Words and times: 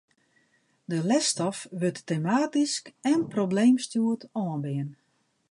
De 0.91 0.99
lesstof 1.03 1.67
wurdt 1.79 2.05
tematysk 2.09 2.85
en 3.09 3.19
probleemstjoerd 3.33 4.23
oanbean. 4.41 4.89